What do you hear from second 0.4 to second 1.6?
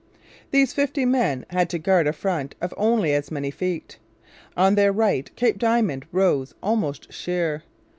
These fifty men